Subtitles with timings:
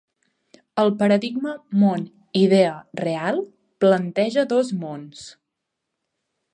[0.83, 1.51] El paradigma
[1.83, 3.41] món-idea-real
[3.85, 5.27] planteja dos mons.